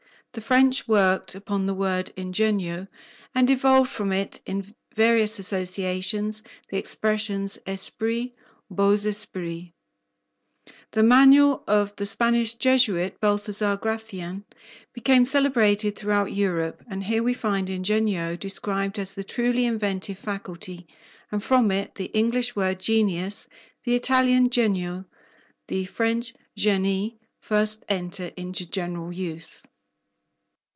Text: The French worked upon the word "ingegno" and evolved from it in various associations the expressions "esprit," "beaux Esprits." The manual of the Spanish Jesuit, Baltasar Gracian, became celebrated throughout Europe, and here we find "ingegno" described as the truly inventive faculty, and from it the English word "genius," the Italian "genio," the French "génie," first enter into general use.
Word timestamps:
The 0.33 0.39
French 0.39 0.87
worked 0.87 1.35
upon 1.35 1.65
the 1.65 1.73
word 1.73 2.13
"ingegno" 2.15 2.87
and 3.35 3.49
evolved 3.49 3.89
from 3.91 4.13
it 4.13 4.39
in 4.45 4.73
various 4.95 5.39
associations 5.39 6.41
the 6.69 6.77
expressions 6.77 7.57
"esprit," 7.67 8.31
"beaux 8.69 9.05
Esprits." 9.05 9.73
The 10.91 11.03
manual 11.03 11.65
of 11.67 11.93
the 11.97 12.05
Spanish 12.05 12.55
Jesuit, 12.55 13.19
Baltasar 13.19 13.75
Gracian, 13.81 14.45
became 14.93 15.25
celebrated 15.25 15.97
throughout 15.97 16.31
Europe, 16.31 16.81
and 16.87 17.03
here 17.03 17.23
we 17.23 17.33
find 17.33 17.67
"ingegno" 17.67 18.39
described 18.39 18.97
as 18.99 19.13
the 19.15 19.25
truly 19.25 19.65
inventive 19.65 20.17
faculty, 20.17 20.87
and 21.29 21.43
from 21.43 21.71
it 21.71 21.95
the 21.95 22.05
English 22.13 22.55
word 22.55 22.79
"genius," 22.79 23.49
the 23.83 23.95
Italian 23.95 24.49
"genio," 24.49 25.03
the 25.67 25.83
French 25.83 26.33
"génie," 26.57 27.17
first 27.41 27.83
enter 27.89 28.31
into 28.37 28.65
general 28.65 29.11
use. 29.11 29.67